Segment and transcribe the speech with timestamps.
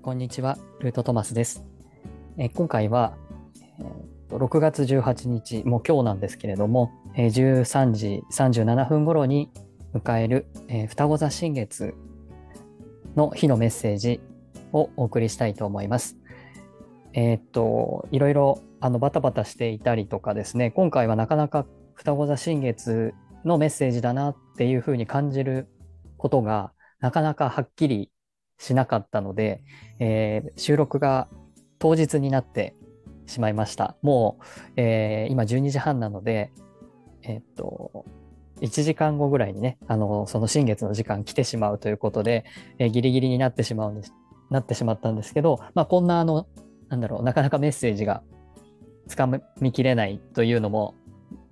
[0.00, 1.62] こんにちは、ルートトマスです。
[2.38, 3.14] え今回は、
[3.78, 9.50] えー、6月18日、もう今日なんですけれども、え13時37分頃に
[9.92, 11.92] 迎える、えー、双子座新月
[13.16, 14.20] の日のメッセージ
[14.72, 16.16] をお送りしたいと思います。
[17.12, 23.12] えー、っと、いろいろあのバタバタしていたりとかですね、今回はなかなか双子座新月
[23.46, 25.68] のメッセージだなっていうふうに感じる
[26.18, 28.10] ことがなかなかはっきり
[28.58, 29.62] しなかったので、
[29.98, 31.28] えー、収録が
[31.78, 32.74] 当日になって
[33.26, 33.96] しまいました。
[34.02, 36.52] もう、えー、今12時半なので、
[37.22, 38.04] えー、っと、
[38.62, 42.44] 1時間後ぐらいにね、あの、その新月の時間来てしまうということで、
[42.78, 44.14] えー、ギリギリになってしまうんです、
[44.50, 46.46] なってしまったんですけど、まあ、こんなあの、
[46.88, 48.22] なんだろう、なかなかメッセージが
[49.08, 49.28] つか
[49.60, 50.94] みきれないというのも、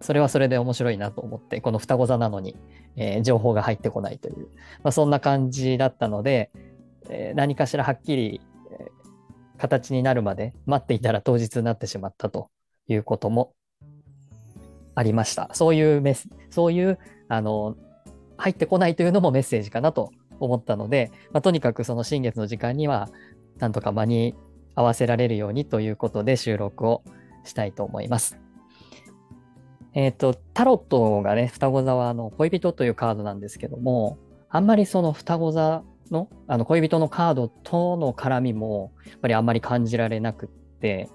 [0.04, 2.54] それはそれで面白いなと思って、この双子座なのに、
[2.94, 4.48] えー、情報が入ってこないという、
[4.83, 6.50] まあ、そんな感じだったので、
[7.08, 8.42] えー、何かしらはっきり、
[8.78, 12.50] えー、形になるまで待っていたら当日になってしまったと
[12.86, 13.55] いうことも
[14.94, 15.48] ありました。
[15.55, 16.98] そういうメス、そういう、
[17.30, 17.75] あの、
[18.36, 23.08] 入ってこないというのもメッセージかなと思ったので、まあ、とにかくその新月の時間には、
[23.58, 24.34] なんとか間に
[24.75, 27.02] 合わせられるようにということで収録を
[27.44, 28.44] したいと思います。
[29.95, 34.19] えっ、ー、と、タロットがね、双子座はあの恋人というカードなんですけども、
[34.50, 40.48] あんまりその双子座のあの恋人のカードとの絡みも、やっぱりあんまり感じられなくっ
[40.81, 41.09] て、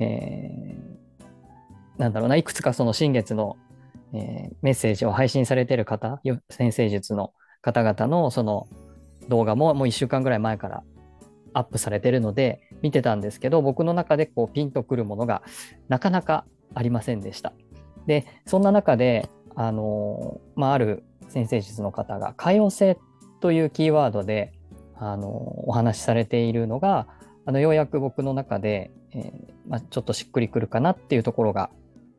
[0.00, 3.56] えー、なんだろうな、いくつかその新月の、
[4.14, 8.68] えー、メッセージを配信されてる方、先生術の方々のその
[9.28, 10.82] 動画ももう1週間ぐらい前から
[11.52, 15.42] アップされてるので見てたんですけど、僕の中でこうピンとくるものが
[15.88, 17.52] なかなかありませんでした。
[18.08, 22.98] で、そんな中で、あのまあ、ある先生術の方が、可用性
[23.40, 24.52] というキーワードで、
[25.00, 25.28] あの
[25.68, 27.06] お話しされているのが、
[27.46, 29.32] あのようやく僕の中で、えー、
[29.68, 31.70] まあ、ちょっとしっくりくるかなっていうところが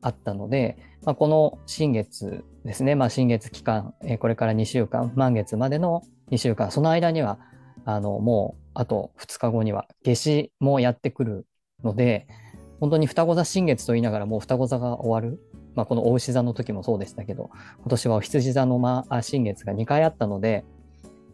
[0.01, 7.39] あったので、まあ、この新月ですね、まあ、新月期間、えー、これから2週間、満月までの2週間、その間には、
[7.85, 11.47] あのもうあと2日後には夏至もやってくる
[11.83, 12.27] ので、
[12.79, 15.39] 本当に双子座新月と言いながらもう双子座が終わる。
[15.75, 17.49] まあ、このお牛座の時もそうでしたけど、
[17.79, 20.65] 今年はお羊座の、まあ、新月が2回あったので、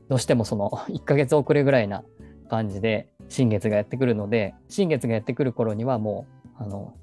[0.10, 2.04] どうしてもその1ヶ月遅れぐらいな
[2.50, 6.28] 感じで新月がやってくるので、新月がやってくる頃にはも
[6.60, 6.96] う、あの、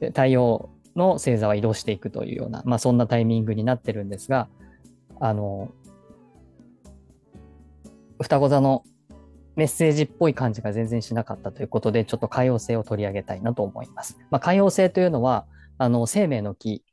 [0.00, 4.48] 太陽の星座は移動していくというような、まあそんなタイミングになってるんですが、
[5.18, 5.72] あの、
[8.20, 8.84] 双子座の
[9.56, 14.18] メッセージっぽい感じが全然しなかったということで、ちょっと海洋性を取り上げたいなと思います。
[14.30, 15.46] まあ、海洋性というのは、
[15.80, 16.84] あの、生命の木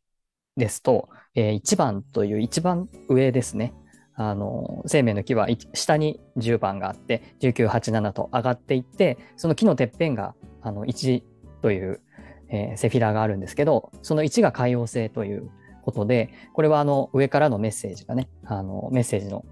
[0.56, 3.74] ですと、えー、1番という一番上ですね。
[4.16, 11.22] あの、生命の木は下に10番があって、19、8、7と上がっていって、その木のてっぺんがあの1
[11.62, 12.00] という、
[12.48, 19.44] えー、セフィラがあるんですけど、その1が海洋性ということで、これはあの上からのメッセージがね、あのメッセージの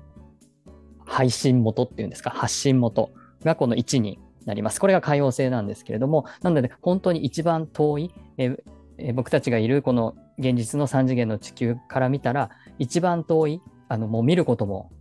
[1.06, 3.12] 配信元っていうんですか、発信元
[3.44, 4.80] がこの1になります。
[4.80, 14.92] これが海洋性なんですけれども、なので本当に一番遠い、えー、僕たちがいるこの現実の3次元の地球から見たら、一番遠いあの、もう見ることも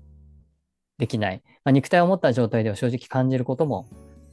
[0.99, 1.43] できない。
[1.65, 3.89] まあ、肉体を持った状態では正直感じることも、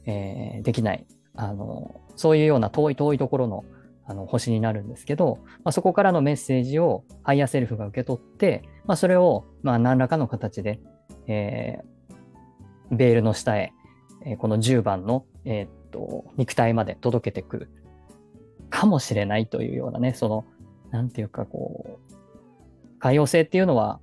[0.06, 1.06] えー、できない。
[1.34, 3.64] あの、そういうような遠い遠いところの
[4.04, 10.80] あの星になるんですけど、まあ、そこからのメッセージをハイヤーセルフが受け取って、まあ、それをまあ何らかの形で、
[11.28, 13.72] えー、ベールの下へ、
[14.26, 17.70] えー、この10番の、えー、っと肉体まで届けてくる
[18.72, 20.44] かもしれないというようなね、その、
[20.90, 22.14] なんていうかこう、
[22.98, 24.00] 海洋性っていうのは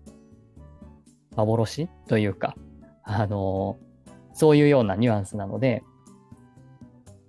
[1.36, 2.56] 幻というか、
[3.04, 3.78] あの、
[4.34, 5.84] そういうようなニュアンスなので、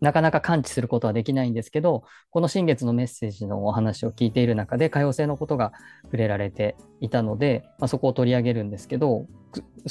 [0.00, 5.72] なかなか感知することはできないんですけど、この新月のメッセージのお話を聞いている中で、可用性のことが
[6.04, 9.26] 触れられていたので、まあ、そこを取り上げるんですけど、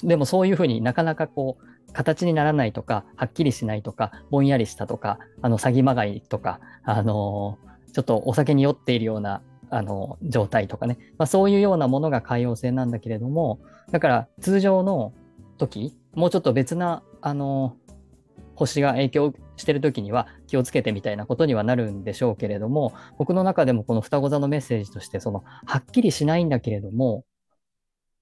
[0.04, 1.64] でもそういうふうになかなかこう、
[1.94, 7.58] 形にならないとか、はっきりしないとか、ぼんやりしたとか、あの、詐欺まがいとか、あの
[7.94, 13.60] ちょっとお酒に酔っているようなあの状態とかね、まあ、そういうようなものが海洋性なんだけれども
[13.92, 15.14] だから通常の
[15.58, 17.76] 時もうちょっと別なあの
[18.56, 27.24] 星が影響してる時には気をつけてみたいなことにはなるんでしょうけれども僕の中でもこの双子座のメッセージとしてそのはっきりしないんだけれども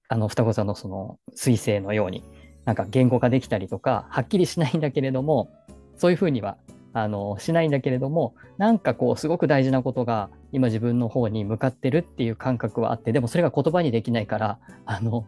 [0.08, 2.24] あの双子座のその彗星のように
[2.68, 5.48] なんか言語化できたりとかはっきりしないんだけれども
[5.96, 6.58] そういうふうには
[6.92, 15.26] あのしないんだけれどもなんかこうすごく大事なことが今自分の方に向かってるっていう感覚はあって、でもそれが言葉にできないから、あの、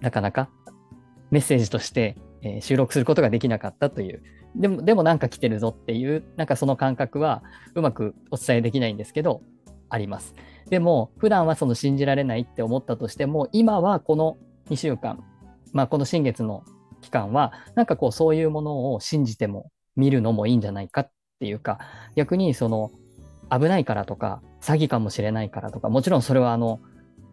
[0.00, 0.48] なかなか
[1.30, 4.22] メッセージとして、えー、収録することができなかったという。
[4.54, 7.42] でも、でもなんか来てるぞっていう、なんかその感覚は
[7.74, 9.42] うまくお伝えできないんですけど、
[9.88, 10.34] あります。
[10.70, 14.36] でも、普段はその信じられないって思ったとしても、今はこの
[14.70, 15.22] 2週間、
[15.72, 16.64] まあこの新月の
[17.00, 21.10] 期間は、なんかこうそういうものを信じても見るのもいいんじゃないかっ
[21.40, 21.78] ていうか、
[22.14, 22.92] 逆にその
[23.50, 26.80] 危ないからとか、詐欺かもしれないからとか、もちろんそれはあの、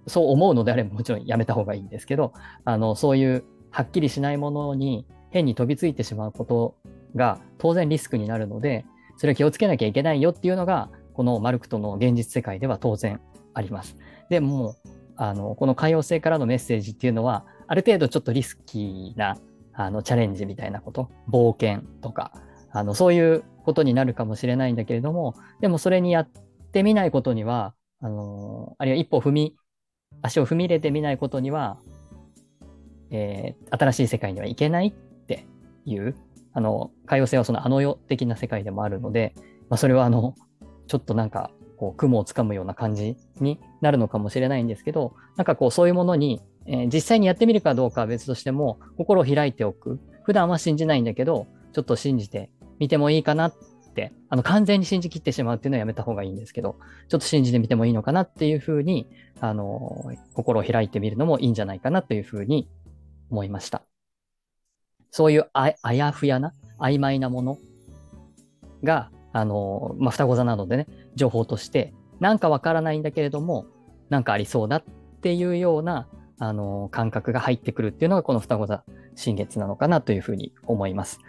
[0.08, 2.34] そう思うのであればもちろんやめた方がいいんですけど、
[2.66, 6.76] あの、そういうはっきりしないものに変に飛びついてしまうこと
[7.16, 8.86] が当然リスクになるので、
[9.18, 13.20] それを気をつけなきゃいけないよっていうのが、このマルクとの現実世界では当然
[13.54, 13.98] あります。
[14.30, 14.76] でも、
[15.16, 19.38] あの、この海洋星からのメッセージっていうのは、ある程度ちょっとリスキーな
[19.74, 22.32] あのチャレンジみたいなこと、冒険とか、
[22.72, 26.30] あのそういうことになるかもしれないんだけれども、でもそれにやっ
[26.72, 29.56] てみないことには、あのあるいは一歩踏み、
[30.22, 31.80] 足を踏み入れてみないことには、
[33.10, 35.46] えー、新しい世界には行けないって
[35.86, 36.16] いう、
[36.54, 39.34] あの、海洋性はそのあの世的な世界でもあるので、
[39.70, 40.36] まあ、それはあの、
[40.88, 50.00] ちょっとなんか、こう、雲をつかむような感じになるのかもしれないんですけど、なんかこう、そういうものに、えー、実際にやってみるかどうかは別としても、心を開いておく。
[50.24, 52.50] 普段は信じないんだけど、ちょっと信じて
[52.80, 53.54] みてもいいかなっ
[53.94, 56.78] て、あの、完全に信じきってしまうっていうのはやめた方がいいんですけど、
[57.10, 59.08] ちょっと信じてみてもいいのかなっていうふうに、
[59.40, 62.70] あの、心を開いてみるのもいいんじゃないかなというふうに
[63.30, 63.84] 思いました。
[65.12, 67.58] そういうああやふやな、曖昧なもの
[68.84, 73.66] が、あの、まあ、双子座なのでね、情報として、なんかわからないんだけれども、
[74.10, 74.84] なんかありそうだっ
[75.22, 76.08] ていうような、
[76.40, 78.84] あの、感覚が入ってくるっていうのが、この双子座
[79.16, 81.20] 新月なのかなというふうに思います。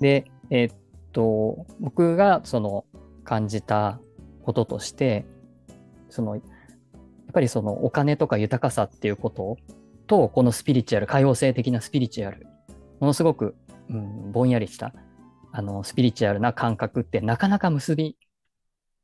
[0.00, 0.76] で、えー、っ
[1.12, 2.84] と、僕がその
[3.24, 4.00] 感じた
[4.42, 5.26] こととして、
[6.08, 6.44] その、やっ
[7.32, 9.56] ぱりそのお金とか豊かさっていうこと
[10.06, 12.46] と、このスピリチュアル、海王性的なスピリチュアル、
[13.00, 13.56] ものすごく、
[13.90, 14.92] うん、ぼんやりした、
[15.52, 18.16] あの、スピリチュアルな感覚ってなかなか結び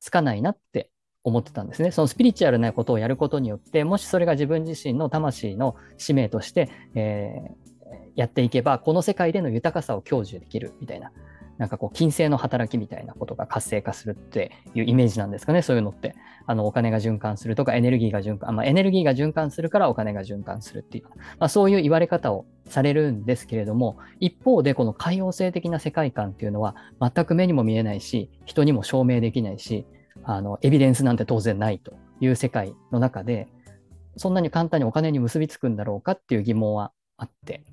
[0.00, 0.90] つかないなって
[1.22, 1.90] 思ってたんですね。
[1.90, 11.12] そのスピリチュアルなことをやることによって、もしそれが自分自身の魂の使命として、えー、やっていけば、この世界での豊かさを享受できるみたいな。
[11.58, 16.14] なんかこう、金星の働きみたいなことが活性化するっていうイメージなんですかね、そういうのって。
[16.46, 21.04] あの、お金が循環するとか、エネルギーが循環、まあ、エネルギーが循環するからお金が循環するっていう、
[21.38, 29.84] まあ、そういう言われ方をされるんですけれども、一方でこの海洋性的な世界観っていうのは、全く目にも見えないし、人にも証明できないし、
[30.24, 33.48] あの、エビデンスなんて当然ないという世界の中で、
[34.16, 37.64] そんなに簡単にお金に結びつくんだろうかっていう疑問はあって、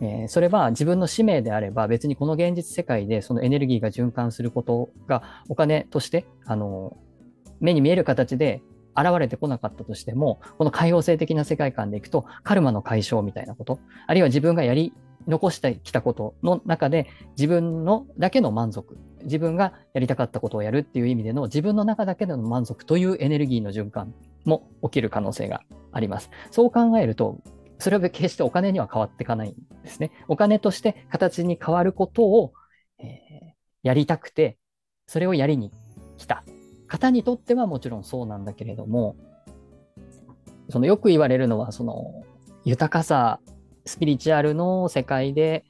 [0.00, 6.96] えー、それは自分の使命であれば別にこの現実世界でそのエネルギーが循環することがお金としてあの
[7.60, 8.62] 目に見える形で
[8.96, 14.92] 現れてこなかったとしてもこの開放性的な世界観でいくとカルマの解消みたいなことあるいは自分がやり
[15.28, 24.14] 残してきたことの中で自分のだけの満足自分がやりたかったことをやるっていう意味での自分の中だけでの満足というエネルギーの循環
[24.44, 26.30] も起きる可能性があります。
[26.50, 27.38] そう考えると
[27.78, 30.10] それは決してお金には変わっていかないんですね。
[30.26, 32.52] お金として形に変わることを、
[32.98, 33.08] えー、
[33.82, 34.58] やりたくて、
[35.06, 35.70] それをやりに
[36.16, 36.44] 来た
[36.88, 39.16] 方にとってはもちろんそうなんだけれども、
[40.70, 42.24] そのよく言われるのは、その
[42.64, 43.40] 豊かさ、
[43.84, 45.64] スピリチュアルの世界で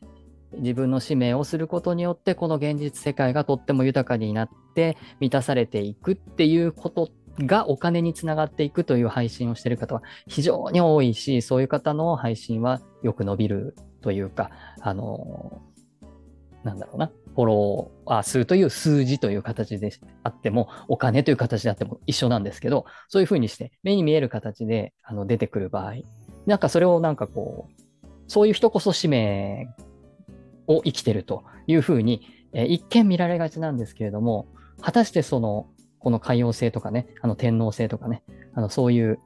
[0.53, 7.11] 自分の使命をすることによって、この現実世界がとっても豊かになって満たされていくっていうこと
[7.41, 14.50] がお金につながっていくという配信をしている方は非常に多いし、そういう方の配信はよく伸びるというか、
[14.81, 15.62] あの、
[16.65, 19.93] なんだろうな、フォロワー数という数字という形で
[20.25, 25.97] あっても、お金という形であっても一緒なんですけど、そういうふうにして目に見える形であの出てくる場合、
[26.47, 27.88] なんかそれをなんかこう、
[28.29, 29.69] そういう人こそ使命
[30.69, 34.47] を生きてるというふうに、えー、一見見られがちなんですけれども、
[34.81, 35.67] 果たしてその
[35.99, 38.23] この海洋星とかね、あの天皇星とかね、
[38.55, 39.19] あのそういう、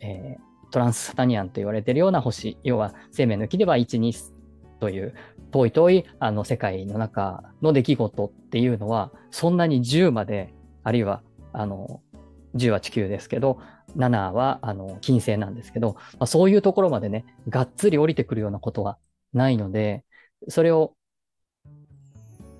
[0.00, 4.32] えー、トランスサタニアンと言われてるような星、要は生命の木では1、2
[4.80, 5.14] という
[5.50, 10.54] 遠い遠いあの世界の中の出来事っていうのは、そんなに10まで、
[10.84, 12.00] あるいはあの
[12.54, 13.58] 10は地球ですけど、
[13.96, 18.98] 7はあの金星なんですけど、まあ、そういうところまでね、がっつり降りてくるようなことは
[19.32, 20.04] ないので、
[20.48, 20.94] それを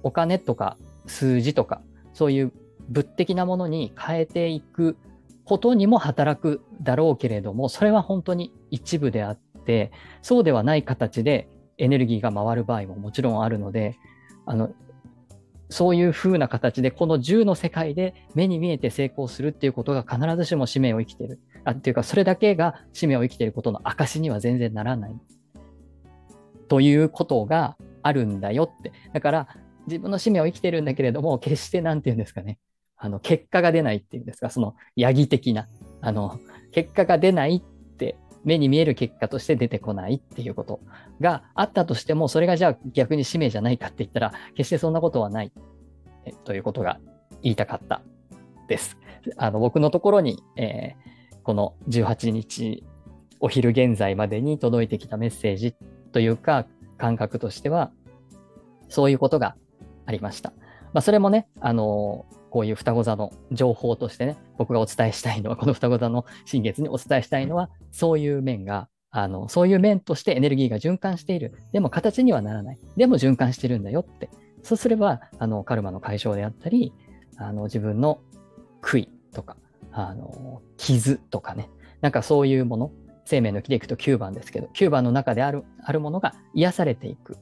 [0.03, 1.83] お金とか数字とか、
[2.13, 2.53] そういう
[2.89, 4.97] 物的なものに変えていく
[5.45, 9.93] ことにも働くだろうけれども、それは本当に一部であって、
[10.23, 13.97] そうではない形でエネルギーが回る場合ももちろんあるので、
[14.47, 14.71] あの、
[15.71, 21.41] そういう風な形で、この10の世界で目に見えて成功するっていうことが必ずしも使命を生きてる。
[21.65, 25.17] あっていうか、それだけが使命を生きてることの証には全然ならない。
[26.69, 28.93] ということがあるんだよって。
[29.13, 29.49] だから、
[29.87, 32.59] 自分の使命を生きてるんだけれども、決してなんて言うんですかね。
[32.97, 35.67] あの、結果が出ないっていうんですか、その、ヤギ的な、
[36.01, 36.41] あの、
[36.73, 40.81] 結果が出ないって目に見える結果として出てこないっていうこと
[41.21, 45.53] があったとしても、それがじゃあ逆に使命じゃないかって言ったら、決してそんなことはない
[46.45, 46.99] ということが
[47.43, 48.03] 言いたかった
[48.69, 48.97] です。
[49.37, 52.85] あの僕のところに、えー、この18日
[53.41, 55.75] お昼現在までに届いてきたメッセージ
[56.13, 56.67] というか
[56.97, 57.91] 感覚としては、
[58.89, 59.57] そういうことが
[60.07, 60.53] ありました。
[60.93, 71.55] まあ、それもね、あのこういう双子座の情報としてね、僕がお伝えしたいのは、 この双子座の新月にお伝えしたいのは、そういう面が、あの、そういう面としてエネルギーが循環している。
[71.73, 72.79] でも形にはならない。
[72.97, 74.31] でも循環してるんだよって。
[74.63, 76.93] そうすれば、あの、カルマの解消であったり、
[77.37, 78.21] あの、自分の
[78.83, 79.57] 悔いとか、
[79.93, 82.93] あの、傷とかね、なんかそういうもの、
[83.25, 87.37] 生命の木でいくと9番ですけど、9番の中である、あるものが癒されていく。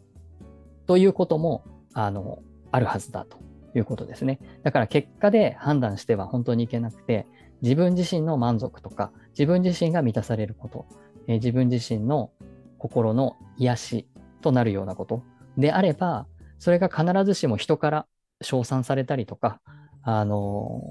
[0.86, 2.40] ということも、あの、
[2.72, 3.38] あるはずだと
[3.78, 4.40] いうことですね。
[4.62, 7.26] だから結果で判断しては本当にいけなくて、
[7.62, 10.86] 自分自身の満足とか、自分自身が満たされること、
[11.26, 12.30] え、自分自身の
[12.78, 14.08] 心の癒し
[14.42, 15.22] となるようなこと
[15.56, 16.26] であれば、
[16.58, 18.06] それが必ずしも人から
[18.40, 19.60] 称賛されたりとか、
[20.02, 20.82] あの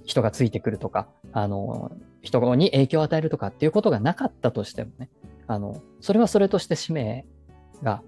[0.00, 5.10] ー、人がついてくるとか、あのー、人に影響を与えるとかっていうことがなかったとしてもね、
[5.46, 7.26] あの、それはそれとして使命
[7.82, 8.02] が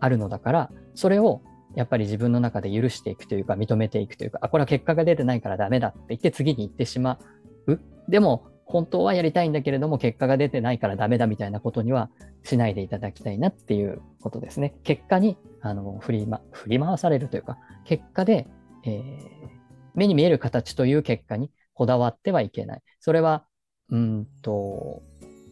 [0.00, 1.42] あるのだから、それを
[1.76, 7.18] やっぱり自分の中で許していくというか、認めていくというか、あ、これは結果が出てないからダメだって言って次に行ってしま
[7.66, 7.80] う。
[8.08, 12.10] でも、本当はやりたいんだけれども、結果が出てないからダメだみたいなことには
[12.42, 14.74] しないでいただきたいなっていうことですね。
[14.84, 18.46] 結果に、あの、振りま、振り回されるというか、結果で、
[18.84, 19.02] えー、
[19.94, 22.82] 目に見える形という結果にこだわってはいけない。
[23.00, 23.44] それは、
[23.90, 25.02] うんと、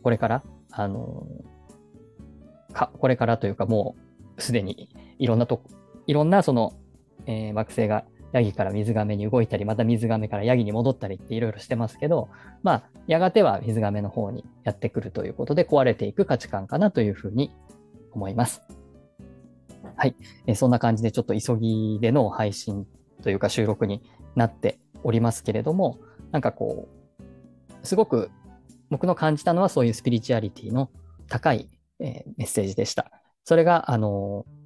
[0.03, 1.27] これから、あの、
[2.73, 3.95] か、これからというかも
[4.37, 4.89] うすでに
[5.19, 5.63] いろんなと
[6.07, 6.73] いろんなその、
[7.27, 12.29] えー、惑星がヤギから水亀に動いたり、また水亀からヤギに戻ったりっていろいろしてますけど、
[12.63, 17.53] まあ、やがては水亀の方にやってくるということで壊れていく価値観かなというふうに
[18.13, 18.63] 思います。
[19.97, 20.17] はい。
[20.47, 22.87] えー、そんな感じでちょっと急ぎでの配信
[23.23, 24.03] というか収録に
[24.35, 25.99] なっておりますけれども、
[26.31, 28.31] なんかこう、すごく
[28.89, 30.91] 僕の感じたのはそういうスピリチュアリティの
[31.29, 31.69] 高い、
[32.01, 33.11] えー、メッセージでした。
[33.45, 34.62] それが、あのー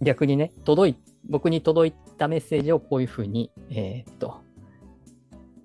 [0.00, 0.96] 逆にね、届い、
[1.28, 4.40] 僕に届いたメッセージをこういうふうに、えー、っと、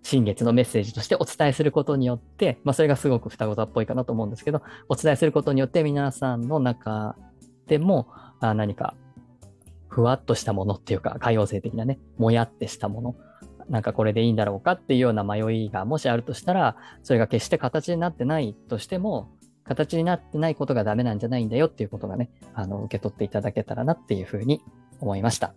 [0.01, 7.15] 新月のメッセージとしてお伝えすることによって、まあ、それがすごく双子座っぽいかなと思うんですけど、お伝えすることによって皆さんの中
[7.67, 8.07] でも
[8.39, 8.95] あ何か
[9.93, 13.15] ふわっとしたものっていうか、海洋性的なね、もやってしたもの、
[13.69, 19.29] なんかこれでいいんだろうかっていうような迷いがもしあるとしたら、それが決して形になってないとしても、
[19.63, 24.61] 形になってないことがダメなんじゃないんだよっていうことがね、あの、受け取っていただけたらなっていうふうに
[24.99, 25.53] 思いました。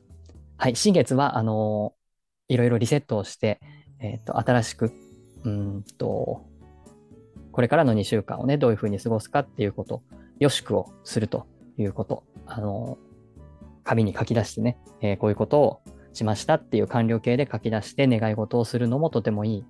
[0.56, 1.94] はい、新月は、あの、
[2.48, 3.60] いろいろリセットをして、
[3.98, 4.92] えっ、ー、と、新しく、
[5.44, 6.46] うんと、
[7.52, 10.02] これからの2週間をね、どういうふうに過ごすかっていうこと、
[10.38, 11.46] 予祝をすると
[11.78, 12.98] いうこと、あの、
[13.82, 15.80] 紙に書き出してね、えー、こういうことを
[16.12, 19.64] しましたっていう完了形で書き出して願い事をするのもとてもいい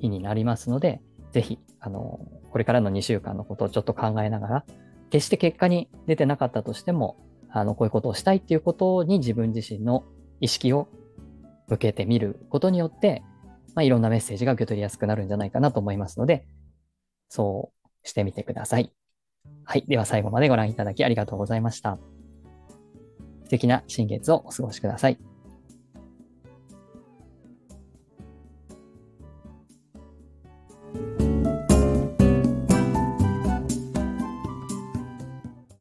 [0.00, 1.00] 意になりますので、
[1.32, 2.20] ぜひ、あの、
[2.50, 4.64] これからの2週間のことをちょっと考えながら、
[5.10, 7.16] 決して結果に出てなかったとしても、
[7.50, 10.04] あの、こういうことをしたいっていうことに自分自身の
[10.40, 10.88] 意識を
[11.68, 13.22] 向けてみることによって、
[13.74, 16.46] まあ、いろんなメッセージが受け取りやすくなるんじゃないかなと思いますので、
[17.28, 17.72] そ
[18.04, 18.92] うしてみてください。
[19.64, 19.84] はい。
[19.86, 21.98] では最後までご覧いただきありがとうございました。
[23.44, 25.37] 素敵な新月をお過ごしください。